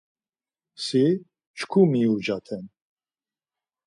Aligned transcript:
Si, 0.85 1.05
çku 1.57 1.81
miucaten! 1.91 2.63